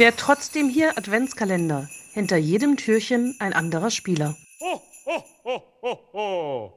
[0.00, 1.86] Wer trotzdem hier Adventskalender.
[2.14, 4.34] Hinter jedem Türchen ein anderer Spieler.
[4.58, 6.72] Ho, ho, ho, ho, ho.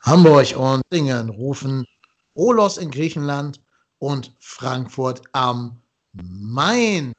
[0.00, 1.86] Hamburg und Dingen rufen
[2.34, 3.62] Olos in Griechenland
[4.00, 5.80] und Frankfurt am
[6.12, 7.14] Main.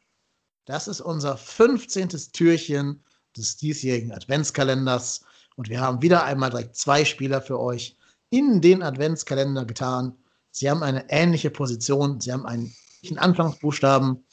[0.65, 2.09] Das ist unser 15.
[2.31, 3.03] Türchen
[3.35, 5.21] des diesjährigen Adventskalenders.
[5.55, 7.97] Und wir haben wieder einmal direkt zwei Spieler für euch
[8.29, 10.15] in den Adventskalender getan.
[10.51, 12.71] Sie haben eine ähnliche Position, sie haben einen
[13.17, 14.23] Anfangsbuchstaben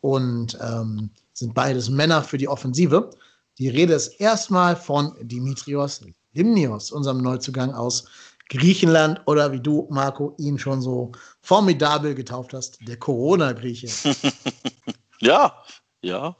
[0.00, 3.10] und ähm, sind beides Männer für die Offensive.
[3.58, 6.00] Die Rede ist erstmal von Dimitrios
[6.32, 8.04] Limnios, unserem Neuzugang aus
[8.48, 13.88] Griechenland oder wie du, Marco, ihn schon so formidabel getauft hast, der Corona-Grieche.
[15.20, 15.62] ja,
[16.00, 16.36] ja.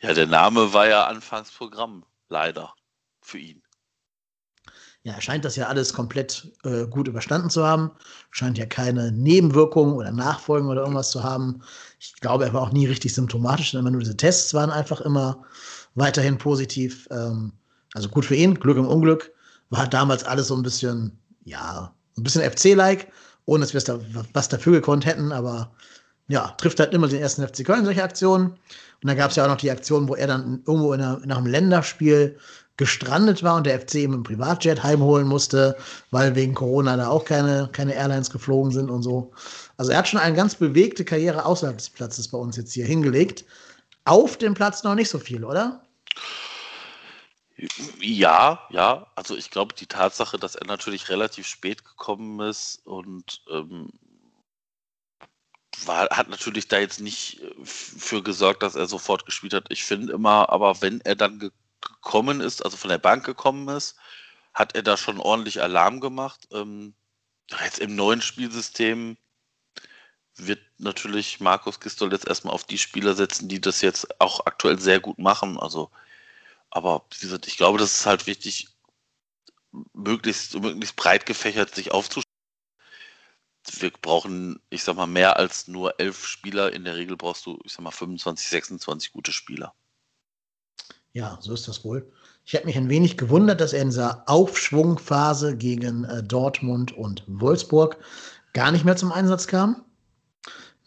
[0.00, 2.74] Ja, der Name war ja Anfangsprogramm, leider,
[3.22, 3.62] für ihn.
[5.08, 7.90] Ja, er scheint das ja alles komplett äh, gut überstanden zu haben.
[8.30, 11.62] Scheint ja keine Nebenwirkungen oder Nachfolgen oder irgendwas zu haben.
[11.98, 15.42] Ich glaube, er war auch nie richtig symptomatisch, sondern nur diese Tests waren einfach immer
[15.94, 17.08] weiterhin positiv.
[17.10, 17.54] Ähm,
[17.94, 19.32] also gut für ihn, Glück im Unglück.
[19.70, 23.10] War damals alles so ein bisschen, ja, ein bisschen FC-like,
[23.46, 23.98] ohne dass wir da,
[24.34, 25.72] was dafür gekonnt hätten, aber
[26.28, 28.48] ja, trifft halt immer den ersten FC Köln solche Aktionen.
[28.50, 28.58] Und
[29.08, 31.38] dann gab es ja auch noch die Aktion, wo er dann irgendwo in einer, nach
[31.38, 32.36] einem Länderspiel
[32.78, 35.76] gestrandet war und der FC ihm im Privatjet heimholen musste,
[36.10, 39.32] weil wegen Corona da auch keine, keine Airlines geflogen sind und so.
[39.76, 42.86] Also er hat schon eine ganz bewegte Karriere außerhalb des Platzes bei uns jetzt hier
[42.86, 43.44] hingelegt.
[44.04, 45.82] Auf dem Platz noch nicht so viel, oder?
[48.00, 49.06] Ja, ja.
[49.16, 53.90] Also ich glaube, die Tatsache, dass er natürlich relativ spät gekommen ist und ähm,
[55.84, 59.66] war, hat natürlich da jetzt nicht äh, für gesorgt, dass er sofort gespielt hat.
[59.70, 61.50] Ich finde immer, aber wenn er dann ge
[62.08, 63.96] gekommen ist, also von der Bank gekommen ist,
[64.54, 66.48] hat er da schon ordentlich Alarm gemacht.
[66.52, 66.94] Ähm,
[67.62, 69.18] jetzt im neuen Spielsystem
[70.36, 74.78] wird natürlich Markus Gistol jetzt erstmal auf die Spieler setzen, die das jetzt auch aktuell
[74.78, 75.58] sehr gut machen.
[75.58, 75.90] Also
[76.70, 78.68] aber wie gesagt, ich glaube, das ist halt wichtig,
[79.92, 82.24] möglichst, möglichst breit gefächert sich aufzustellen.
[83.80, 86.72] Wir brauchen, ich sag mal, mehr als nur elf Spieler.
[86.72, 89.74] In der Regel brauchst du, ich sag mal, 25, 26 gute Spieler.
[91.12, 92.10] Ja, so ist das wohl.
[92.44, 97.24] Ich habe mich ein wenig gewundert, dass er in dieser Aufschwungphase gegen äh, Dortmund und
[97.26, 97.96] Wolfsburg
[98.52, 99.84] gar nicht mehr zum Einsatz kam.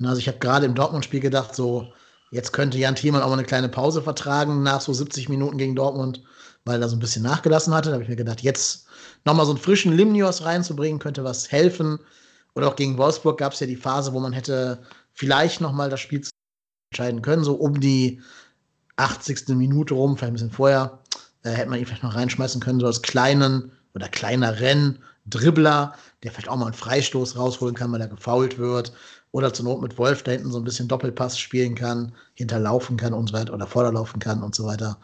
[0.02, 1.94] Also ich habe gerade im Dortmund-Spiel gedacht, so
[2.32, 5.76] Jetzt könnte Jan Thielmann auch mal eine kleine Pause vertragen nach so 70 Minuten gegen
[5.76, 6.24] Dortmund,
[6.64, 7.90] weil er so ein bisschen nachgelassen hatte.
[7.90, 8.88] Da habe ich mir gedacht, jetzt
[9.26, 12.00] nochmal so einen frischen Limnios reinzubringen, könnte was helfen.
[12.56, 16.00] Oder auch gegen Wolfsburg gab es ja die Phase, wo man hätte vielleicht nochmal das
[16.00, 16.22] Spiel
[16.92, 18.22] entscheiden können, so um die
[18.98, 19.50] 80.
[19.50, 21.00] Minute rum, vielleicht ein bisschen vorher,
[21.44, 25.94] äh, hätte man ihn vielleicht noch reinschmeißen können, so als kleinen oder kleineren Dribbler,
[26.24, 28.94] der vielleicht auch mal einen Freistoß rausholen kann, weil er gefault wird
[29.32, 33.14] oder zur Not mit Wolf da hinten so ein bisschen Doppelpass spielen kann, hinterlaufen kann
[33.14, 34.98] und so weiter oder vorderlaufen kann und so weiter.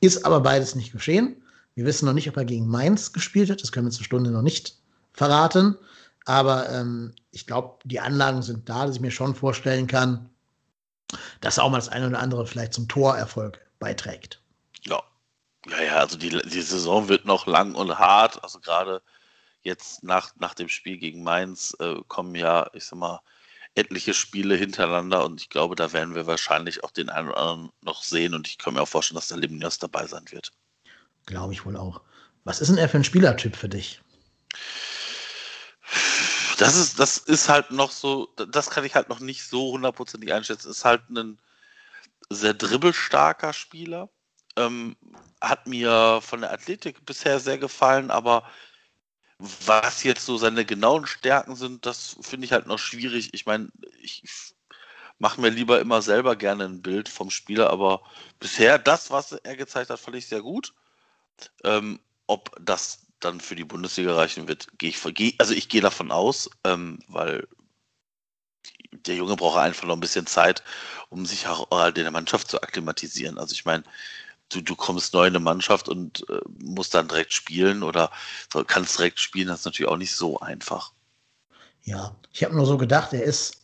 [0.00, 1.36] Ist aber beides nicht geschehen.
[1.74, 3.62] Wir wissen noch nicht, ob er gegen Mainz gespielt hat.
[3.62, 4.76] Das können wir zur Stunde noch nicht
[5.12, 5.76] verraten.
[6.24, 10.28] Aber ähm, ich glaube, die Anlagen sind da, dass ich mir schon vorstellen kann,
[11.40, 14.40] dass auch mal das eine oder andere vielleicht zum Torerfolg beiträgt.
[14.84, 15.02] Ja.
[15.66, 18.42] Ja, ja, also die, die Saison wird noch lang und hart.
[18.42, 19.02] Also gerade
[19.62, 23.20] jetzt nach, nach dem Spiel gegen Mainz äh, kommen ja, ich sag mal,
[23.74, 27.70] etliche Spiele hintereinander und ich glaube, da werden wir wahrscheinlich auch den einen oder anderen
[27.82, 30.52] noch sehen und ich kann mir auch vorstellen, dass der Limnios dabei sein wird.
[31.26, 32.00] Glaube ich wohl auch.
[32.44, 34.00] Was ist denn er für ein Spielertyp für dich?
[36.58, 40.32] Das ist, das ist halt noch so, das kann ich halt noch nicht so hundertprozentig
[40.32, 40.70] einschätzen.
[40.70, 41.38] Ist halt ein
[42.30, 44.08] sehr dribbelstarker Spieler.
[44.56, 44.96] Ähm,
[45.40, 48.42] hat mir von der Athletik bisher sehr gefallen, aber
[49.38, 53.32] was jetzt so seine genauen Stärken sind, das finde ich halt noch schwierig.
[53.34, 53.70] Ich meine,
[54.02, 54.24] ich
[55.20, 58.02] mache mir lieber immer selber gerne ein Bild vom Spieler, aber
[58.40, 60.74] bisher das, was er gezeigt hat, fand ich sehr gut.
[61.62, 66.12] Ähm, ob das dann für die Bundesliga reichen wird, gehe ich, also ich gehe davon
[66.12, 67.46] aus, ähm, weil
[69.06, 70.62] der Junge braucht einfach noch ein bisschen Zeit,
[71.10, 73.38] um sich auch in der Mannschaft zu akklimatisieren.
[73.38, 73.84] Also ich meine,
[74.50, 78.10] du, du kommst neu in eine Mannschaft und äh, musst dann direkt spielen oder
[78.66, 80.92] kannst direkt spielen, das ist natürlich auch nicht so einfach.
[81.84, 83.62] Ja, ich habe nur so gedacht, er ist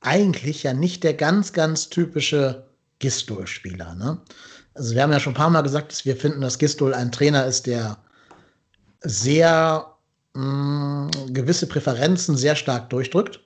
[0.00, 2.66] eigentlich ja nicht der ganz, ganz typische
[2.98, 3.94] Gistol-Spieler.
[3.94, 4.20] Ne?
[4.74, 7.12] Also wir haben ja schon ein paar Mal gesagt, dass wir finden, dass Gistol ein
[7.12, 7.98] Trainer ist, der
[9.00, 9.94] sehr
[10.34, 13.40] mh, mm, gewisse Präferenzen sehr stark durchdrückt.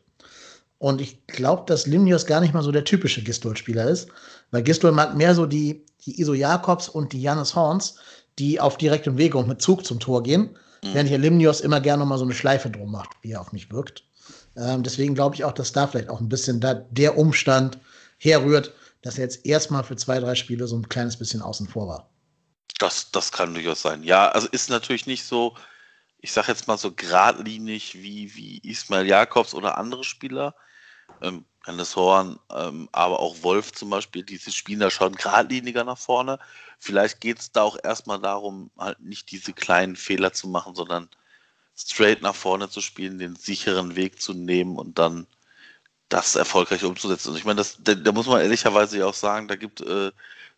[0.78, 4.08] Und ich glaube, dass Limnios gar nicht mal so der typische Gistol-Spieler ist,
[4.50, 7.96] weil Gistol mag mehr so die die Iso Jakobs und die Janis Horns,
[8.38, 10.94] die auf direktem Wege und mit Zug zum Tor gehen, mhm.
[10.94, 13.70] während hier Limnios immer gerne mal so eine Schleife drum macht, wie er auf mich
[13.70, 14.04] wirkt.
[14.56, 17.78] Ähm, deswegen glaube ich auch, dass da vielleicht auch ein bisschen da der Umstand
[18.18, 21.88] herrührt, dass er jetzt erstmal für zwei, drei Spiele so ein kleines bisschen außen vor
[21.88, 22.10] war.
[22.80, 24.02] Das, das kann durchaus sein.
[24.02, 25.54] Ja, also ist natürlich nicht so,
[26.18, 30.54] ich sag jetzt mal so geradlinig wie, wie Ismail Jakobs oder andere Spieler.
[31.22, 35.98] Ähm, Hannes Horn, ähm, aber auch Wolf zum Beispiel, diese spielen da schon geradliniger nach
[35.98, 36.38] vorne.
[36.78, 41.10] Vielleicht geht es da auch erstmal darum, halt nicht diese kleinen Fehler zu machen, sondern
[41.76, 45.26] straight nach vorne zu spielen, den sicheren Weg zu nehmen und dann
[46.08, 47.30] das erfolgreich umzusetzen.
[47.30, 50.12] Und ich meine, da, da muss man ehrlicherweise ja auch sagen, da gibt äh,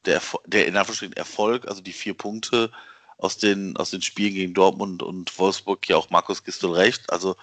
[0.05, 2.71] der, der in Anführungsstrichen Erfolg, also die vier Punkte
[3.19, 7.11] aus den, aus den Spielen gegen Dortmund und Wolfsburg ja auch Markus Gistel recht.
[7.11, 7.37] Also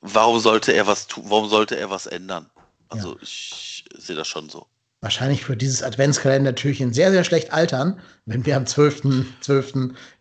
[0.00, 2.48] warum sollte er was tun, warum sollte er was ändern?
[2.88, 3.22] Also ja.
[3.22, 4.66] ich sehe das schon so.
[5.00, 9.24] Wahrscheinlich wird dieses Adventskalendertürchen sehr, sehr schlecht altern, wenn wir am 12.12.
[9.40, 9.72] 12.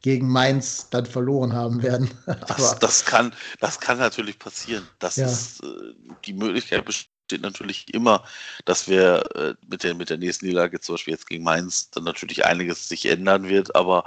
[0.02, 2.12] gegen Mainz dann verloren haben werden.
[2.48, 4.88] das, das, kann, das kann natürlich passieren.
[5.00, 5.28] Das ja.
[5.28, 5.68] ist, äh,
[6.26, 8.24] die Möglichkeit besteht natürlich immer,
[8.66, 12.04] dass wir äh, mit, der, mit der nächsten Niederlage, zum Beispiel jetzt gegen Mainz, dann
[12.04, 14.06] natürlich einiges sich ändern wird, aber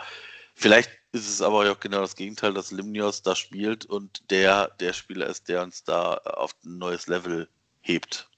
[0.54, 4.92] vielleicht ist es aber auch genau das Gegenteil, dass Limnios da spielt und der der
[4.92, 7.48] Spieler ist, der uns da auf ein neues Level
[7.80, 8.28] hebt.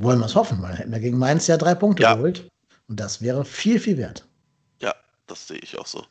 [0.00, 2.14] Wollen wir es hoffen, weil hätten wir gegen Mainz ja drei Punkte ja.
[2.14, 2.48] geholt.
[2.88, 4.24] Und das wäre viel, viel wert.
[4.80, 4.94] Ja,
[5.26, 6.04] das sehe ich auch so.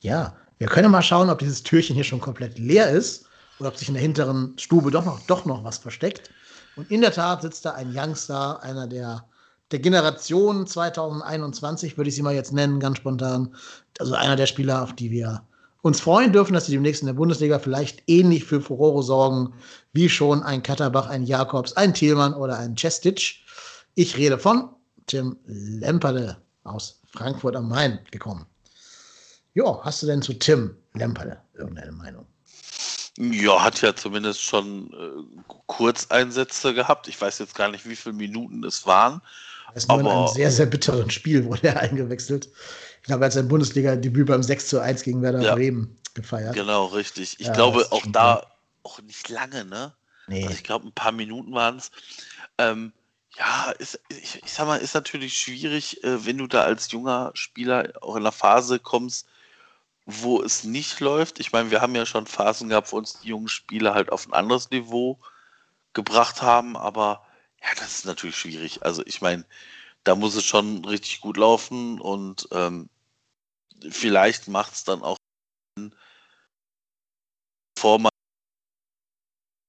[0.00, 3.26] Ja, wir können mal schauen, ob dieses Türchen hier schon komplett leer ist
[3.58, 6.30] oder ob sich in der hinteren Stube doch noch, doch noch was versteckt.
[6.76, 9.24] Und in der Tat sitzt da ein Youngster, einer der,
[9.72, 13.54] der Generation 2021, würde ich sie mal jetzt nennen, ganz spontan.
[13.98, 15.42] Also einer der Spieler, auf die wir
[15.82, 19.54] uns freuen dürfen, dass sie demnächst in der Bundesliga vielleicht ähnlich für Furore sorgen,
[19.92, 23.36] wie schon ein Katterbach, ein Jakobs, ein Thielmann oder ein Cestic.
[23.94, 24.68] Ich rede von
[25.06, 28.46] Tim Lemperle aus Frankfurt am Main gekommen.
[29.54, 32.26] Jo, hast du denn zu Tim Lemperle irgendeine Meinung?
[33.18, 37.08] Ja, hat ja zumindest schon äh, Kurzeinsätze gehabt.
[37.08, 39.22] Ich weiß jetzt gar nicht, wie viele Minuten es waren.
[39.74, 42.48] Es aber, in einem sehr, sehr bitteren Spiel wurde er eingewechselt.
[43.00, 46.54] Ich glaube, er hat sein Bundesliga-Debüt beim 6 zu 1 gegen Werder ja, Bremen gefeiert.
[46.54, 47.40] Genau, richtig.
[47.40, 48.56] Ich ja, glaube, auch da klar.
[48.82, 49.94] auch nicht lange, ne?
[50.26, 50.44] Nee.
[50.44, 51.90] Also ich glaube, ein paar Minuten waren es.
[52.58, 52.92] Ähm,
[53.38, 57.30] ja, ist, ich, ich, sag mal, ist natürlich schwierig, äh, wenn du da als junger
[57.34, 59.26] Spieler auch in einer Phase kommst,
[60.06, 61.40] wo es nicht läuft.
[61.40, 64.26] Ich meine, wir haben ja schon Phasen gehabt, wo uns die jungen Spieler halt auf
[64.26, 65.20] ein anderes Niveau
[65.94, 67.26] gebracht haben, aber
[67.62, 68.84] ja, das ist natürlich schwierig.
[68.84, 69.44] Also ich meine,
[70.04, 72.88] da muss es schon richtig gut laufen und ähm,
[73.90, 75.16] vielleicht macht es dann auch
[77.74, 78.10] bevor man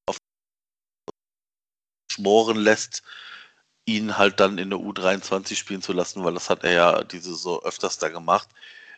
[0.07, 0.17] auf
[2.11, 3.03] schmoren lässt,
[3.85, 7.35] ihn halt dann in der U23 spielen zu lassen, weil das hat er ja diese
[7.35, 8.49] so öfters da gemacht,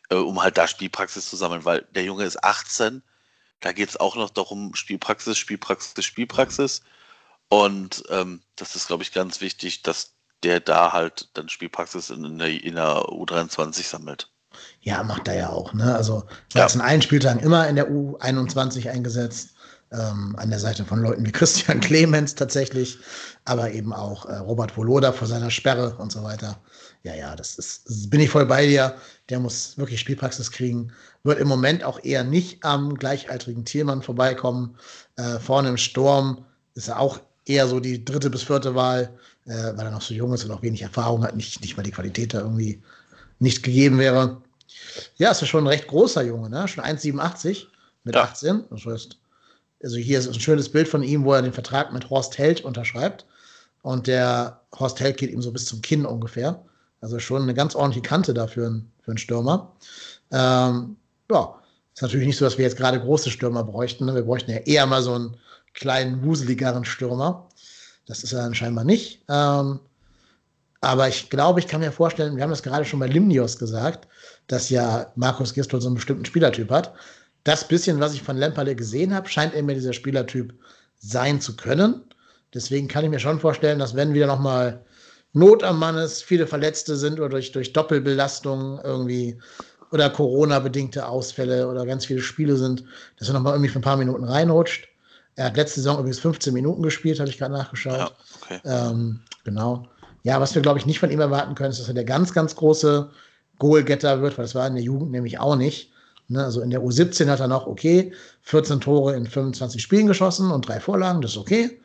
[0.10, 3.02] äh, um halt da Spielpraxis zu sammeln, weil der Junge ist 18,
[3.62, 6.82] da geht es auch noch darum, Spielpraxis, Spielpraxis, Spielpraxis.
[7.50, 10.14] Und ähm, das ist, glaube ich, ganz wichtig, dass
[10.44, 14.30] der da halt dann Spielpraxis in, in, der, in der U23 sammelt.
[14.82, 15.74] Ja, macht er ja auch.
[15.74, 15.94] Ne?
[15.94, 16.24] Also
[16.54, 16.66] er ja.
[16.66, 19.56] ist in allen Spieltagen immer in der U21 eingesetzt.
[19.92, 23.00] Ähm, an der Seite von Leuten wie Christian Clemens tatsächlich,
[23.46, 26.60] aber eben auch äh, Robert Voloda vor seiner Sperre und so weiter.
[27.04, 28.96] Ja, ja, das ist, das bin ich voll bei dir.
[29.30, 30.92] Der muss wirklich Spielpraxis kriegen.
[31.24, 34.76] Wird im Moment auch eher nicht am gleichaltrigen Thielmann vorbeikommen.
[35.16, 36.46] Äh, vorne im Sturm
[36.76, 40.14] ist er auch eher so die dritte bis vierte Wahl, äh, weil er noch so
[40.14, 42.82] jung ist und auch wenig Erfahrung hat, nicht, nicht weil die Qualität da irgendwie
[43.40, 44.42] nicht gegeben wäre.
[45.18, 46.68] Ja, ist ja schon ein recht großer Junge, ne?
[46.68, 47.68] Schon 1,87
[48.04, 48.24] mit ja.
[48.24, 48.66] 18.
[48.70, 49.19] Das heißt,
[49.84, 52.62] also hier ist ein schönes Bild von ihm, wo er den Vertrag mit Horst Held
[52.62, 53.26] unterschreibt.
[53.82, 56.64] Und der Horst Held geht ihm so bis zum Kinn ungefähr.
[57.02, 59.74] Also schon eine ganz ordentliche Kante da für, einen, für einen Stürmer.
[60.32, 60.98] Ähm,
[61.32, 61.56] ja,
[61.94, 64.06] ist natürlich nicht so, dass wir jetzt gerade große Stürmer bräuchten.
[64.06, 64.16] Ne?
[64.16, 65.38] Wir bräuchten ja eher mal so einen
[65.74, 67.48] kleinen, wuseligeren Stürmer.
[68.06, 69.24] Das ist er dann scheinbar nicht.
[69.30, 69.80] Ähm,
[70.82, 74.08] aber ich glaube, ich kann mir vorstellen, wir haben das gerade schon bei Limnios gesagt,
[74.48, 76.94] dass ja Markus Gistol so einen bestimmten Spielertyp hat.
[77.44, 80.54] Das bisschen, was ich von Lemperle gesehen habe, scheint immer dieser Spielertyp
[80.98, 82.04] sein zu können.
[82.54, 84.84] Deswegen kann ich mir schon vorstellen, dass wenn wieder nochmal
[85.34, 89.38] Not am Mann ist, viele Verletzte sind oder durch, durch Doppelbelastung irgendwie
[89.92, 92.84] oder Corona-bedingte Ausfälle oder ganz viele Spiele sind,
[93.18, 94.88] dass er nochmal irgendwie für ein paar Minuten reinrutscht.
[95.36, 97.98] Er hat letzte Saison übrigens 15 Minuten gespielt, habe ich gerade nachgeschaut.
[97.98, 98.60] Ja, okay.
[98.66, 99.88] ähm, genau.
[100.24, 102.34] Ja, was wir, glaube ich, nicht von ihm erwarten können, ist, dass er der ganz,
[102.34, 103.10] ganz große
[103.58, 105.92] Goalgetter wird, weil das war in der Jugend nämlich auch nicht.
[106.30, 106.44] Ne?
[106.44, 110.68] Also in der U17 hat er noch, okay, 14 Tore in 25 Spielen geschossen und
[110.68, 111.80] drei Vorlagen, das ist okay.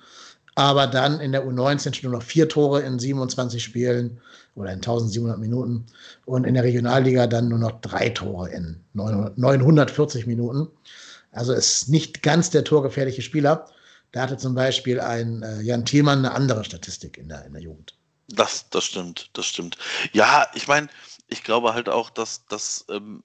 [0.54, 4.20] Aber dann in der U19 schon nur noch vier Tore in 27 Spielen
[4.54, 5.86] oder in 1700 Minuten.
[6.26, 10.68] Und in der Regionalliga dann nur noch drei Tore in 940 Minuten.
[11.32, 13.66] Also ist nicht ganz der torgefährliche Spieler.
[14.12, 17.62] Da hatte zum Beispiel ein äh, Jan Thielmann eine andere Statistik in der, in der
[17.62, 17.94] Jugend.
[18.28, 19.76] Das, das stimmt, das stimmt.
[20.12, 20.88] Ja, ich meine,
[21.26, 23.24] ich glaube halt auch, dass das ähm,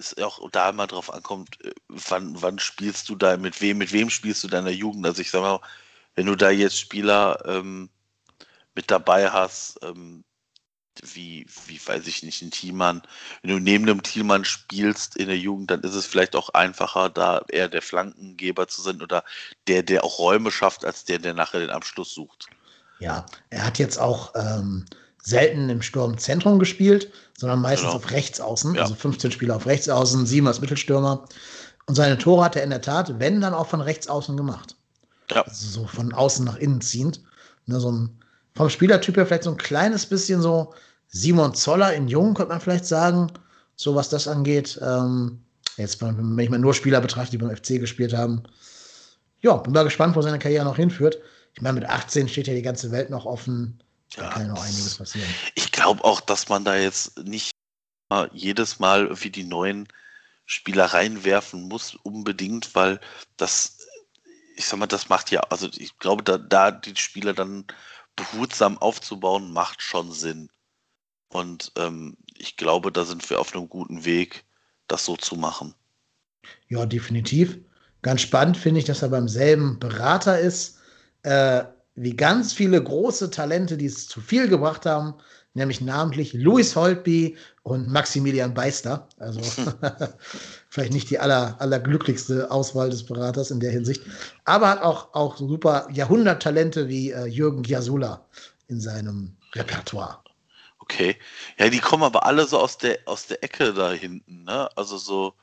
[0.00, 3.92] es auch da immer drauf ankommt, äh, wann, wann spielst du da, mit wem, mit
[3.92, 5.06] wem spielst du deiner Jugend?
[5.06, 5.60] Also ich sag mal,
[6.14, 7.90] wenn du da jetzt Spieler ähm,
[8.74, 10.24] mit dabei hast, ähm,
[11.02, 13.02] wie, wie weiß ich nicht, ein Thielmann,
[13.42, 17.08] wenn du neben einem Thielmann spielst in der Jugend, dann ist es vielleicht auch einfacher,
[17.08, 19.24] da eher der Flankengeber zu sein oder
[19.66, 22.48] der, der auch Räume schafft, als der, der nachher den Abschluss sucht.
[22.98, 24.84] Ja, er hat jetzt auch ähm,
[25.22, 27.96] selten im Sturmzentrum gespielt, sondern meistens genau.
[27.96, 28.74] auf Rechtsaußen.
[28.74, 28.82] Ja.
[28.82, 31.24] Also 15 Spieler auf Rechtsaußen, sieben als Mittelstürmer.
[31.86, 34.76] Und seine Tore hat er in der Tat, wenn dann auch von Rechtsaußen gemacht.
[35.30, 35.42] Ja.
[35.42, 37.20] Also so von außen nach innen ziehend.
[37.66, 38.18] Ne, so ein,
[38.54, 40.74] vom Spielertyp her vielleicht so ein kleines bisschen so
[41.08, 43.32] Simon Zoller in Jung, könnte man vielleicht sagen,
[43.76, 44.78] so was das angeht.
[44.82, 45.40] Ähm,
[45.76, 48.42] jetzt, wenn ich mal nur Spieler betrachte, die beim FC gespielt haben.
[49.40, 51.18] Ja, bin mal gespannt, wo seine Karriere noch hinführt.
[51.54, 53.82] Ich meine, mit 18 steht ja die ganze Welt noch offen.
[54.16, 55.28] Da ja, kann ja noch einiges passieren.
[55.54, 57.52] Ich glaube auch, dass man da jetzt nicht
[58.32, 59.86] jedes Mal irgendwie die neuen
[60.46, 62.98] Spieler reinwerfen muss, unbedingt, weil
[63.36, 63.86] das,
[64.56, 67.66] ich sag mal, das macht ja, also ich glaube, da, da die Spieler dann
[68.16, 70.50] behutsam aufzubauen, macht schon Sinn.
[71.28, 74.44] Und ähm, ich glaube, da sind wir auf einem guten Weg,
[74.88, 75.74] das so zu machen.
[76.68, 77.58] Ja, definitiv.
[78.02, 80.78] Ganz spannend finde ich, dass er beim selben Berater ist,
[81.22, 81.64] äh,
[81.94, 85.14] wie ganz viele große Talente, die es zu viel gebracht haben,
[85.54, 89.08] nämlich namentlich Louis Holtby und Maximilian Beister.
[89.18, 89.40] Also
[90.68, 94.02] vielleicht nicht die aller, allerglücklichste Auswahl des Beraters in der Hinsicht,
[94.44, 98.24] aber hat auch, auch super Jahrhunderttalente wie äh, Jürgen Giasula
[98.68, 100.22] in seinem Repertoire.
[100.78, 101.16] Okay.
[101.58, 104.68] Ja, die kommen aber alle so aus der, aus der Ecke da hinten, ne?
[104.76, 105.34] Also so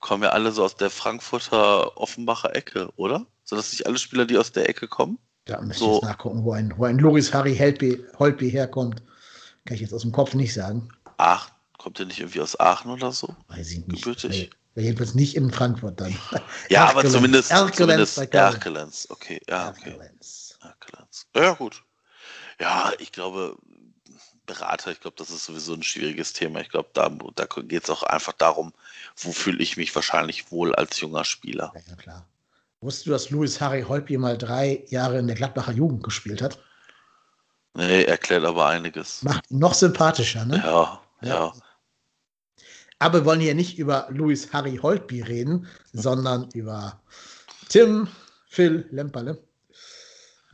[0.00, 3.26] kommen ja alle so aus der Frankfurter Offenbacher Ecke, oder?
[3.44, 5.18] Sind das nicht alle Spieler, die aus der Ecke kommen?
[5.46, 5.96] Da müsste so.
[5.96, 9.02] ich nachgucken, wo ein, wo ein Loris Harry Holtby, Holtby herkommt.
[9.64, 10.88] Kann ich jetzt aus dem Kopf nicht sagen.
[11.16, 13.34] Ach, kommt der nicht irgendwie aus Aachen oder so?
[13.48, 14.02] Weiß ich nicht.
[14.02, 14.50] Gebürtig?
[14.74, 16.16] Nee, jedenfalls nicht in Frankfurt dann.
[16.68, 17.76] ja, aber zumindest Erkelenz.
[17.76, 19.06] Zumindest Erkelenz.
[19.08, 19.90] Okay, ja, okay.
[19.90, 20.58] Erkelenz.
[20.60, 21.26] Erkelenz.
[21.34, 21.82] Ja, gut.
[22.60, 23.56] Ja, ich glaube,
[24.46, 26.60] Berater, ich glaube, das ist sowieso ein schwieriges Thema.
[26.60, 28.72] Ich glaube, da, da geht es auch einfach darum,
[29.16, 31.72] wo fühle ich mich wahrscheinlich wohl als junger Spieler.
[31.88, 32.26] Ja klar.
[32.80, 36.58] Wusstest du, dass Louis Harry Holtby mal drei Jahre in der Gladbacher Jugend gespielt hat?
[37.74, 39.22] Nee, erklärt aber einiges.
[39.22, 40.56] Macht ihn noch sympathischer, ne?
[40.64, 41.28] Ja, ja.
[41.28, 41.52] ja.
[42.98, 47.00] Aber wir wollen hier nicht über Louis Harry Holtby reden, sondern über
[47.68, 48.08] Tim
[48.48, 49.45] Phil Lemperle.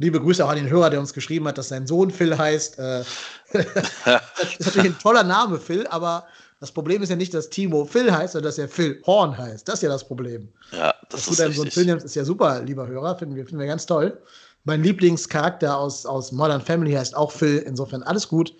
[0.03, 2.77] Liebe Grüße auch an den Hörer, der uns geschrieben hat, dass sein Sohn Phil heißt.
[2.77, 3.05] Äh,
[3.53, 3.63] das
[4.59, 6.27] ist natürlich ein toller Name, Phil, aber
[6.59, 9.67] das Problem ist ja nicht, dass Timo Phil heißt, sondern dass er Phil Horn heißt.
[9.69, 10.49] Das ist ja das Problem.
[10.73, 13.17] Ja, das dass ist du deinen Sohn Phil nimmst, ist ja super, lieber Hörer.
[13.17, 14.21] Finden wir, finden wir ganz toll.
[14.65, 17.59] Mein Lieblingscharakter aus, aus Modern Family heißt auch Phil.
[17.59, 18.53] Insofern alles gut.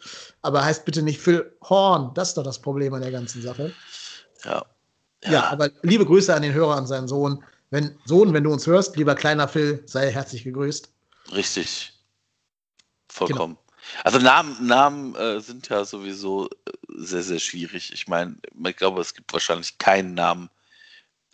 [0.43, 2.13] Aber heißt bitte nicht Phil Horn.
[2.15, 3.73] Das ist doch das Problem an der ganzen Sache.
[4.45, 4.65] Ja.
[5.25, 7.43] Ja, ja aber liebe Grüße an den Hörer, an seinen Sohn.
[7.71, 10.92] Wenn, Sohn, wenn du uns hörst, lieber kleiner Phil, sei herzlich gegrüßt.
[11.33, 11.93] Richtig.
[13.09, 13.55] Vollkommen.
[13.55, 13.63] Genau.
[14.05, 17.93] Also Namen, Namen äh, sind ja sowieso äh, sehr, sehr schwierig.
[17.93, 18.37] Ich meine,
[18.67, 20.51] ich glaube, es gibt wahrscheinlich keinen Namen,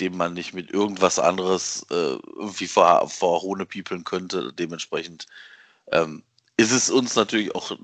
[0.01, 1.95] den man nicht mit irgendwas anderes äh,
[2.37, 4.53] irgendwie vor, vor Hohne piepeln könnte.
[4.53, 5.27] Dementsprechend
[5.93, 6.23] ähm,
[6.57, 7.77] ist es uns natürlich auch, äh,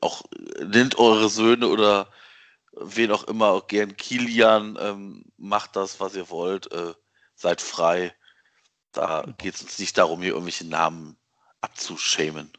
[0.00, 0.22] auch
[0.60, 2.08] nennt eure Söhne oder
[2.72, 6.94] wen auch immer auch gern Kilian, ähm, macht das, was ihr wollt, äh,
[7.34, 8.14] seid frei.
[8.92, 9.36] Da genau.
[9.38, 11.16] geht es uns nicht darum, hier irgendwelche Namen
[11.60, 12.50] abzuschämen.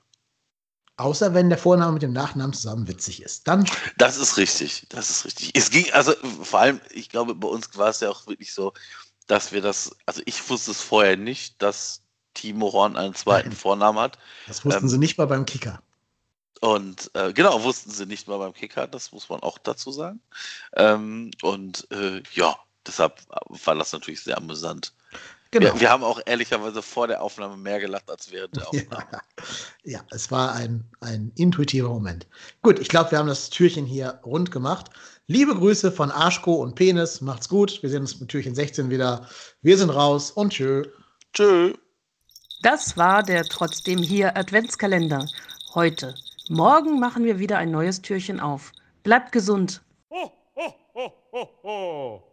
[0.98, 3.48] Außer wenn der Vorname mit dem Nachnamen zusammen witzig ist.
[3.48, 3.66] Dann.
[3.98, 4.86] Das ist richtig.
[4.90, 5.52] Das ist richtig.
[5.54, 6.14] Es ging, also
[6.44, 8.74] vor allem, ich glaube, bei uns war es ja auch wirklich so,
[9.28, 12.02] dass wir das, also ich wusste es vorher nicht, dass
[12.34, 13.58] Timo Horn einen zweiten Nein.
[13.58, 14.18] Vornamen hat.
[14.48, 15.82] Das wussten ähm, sie nicht mal beim Kicker.
[16.62, 20.20] Und äh, genau, wussten sie nicht mal beim Kicker, das muss man auch dazu sagen.
[20.74, 23.22] Ähm, und äh, ja, deshalb
[23.64, 24.94] war das natürlich sehr amüsant.
[25.52, 25.74] Genau.
[25.74, 29.08] Wir, wir, haben auch ehrlicherweise vor der Aufnahme mehr gelacht als während der Aufnahme.
[29.12, 29.20] Ja,
[29.84, 32.28] ja es war ein, ein intuitiver Moment.
[32.62, 34.92] Gut, ich glaube, wir haben das Türchen hier rund gemacht.
[35.26, 37.22] Liebe Grüße von Arschko und Penis.
[37.22, 37.82] Macht's gut.
[37.82, 39.28] Wir sehen uns mit Türchen 16 wieder.
[39.62, 40.86] Wir sind raus und tschö.
[41.34, 41.74] Tschö.
[42.62, 45.26] Das war der trotzdem hier Adventskalender.
[45.74, 46.14] Heute.
[46.50, 48.72] Morgen machen wir wieder ein neues Türchen auf.
[49.04, 49.82] Bleibt gesund.
[50.10, 52.29] Ho, ho, ho, ho, ho.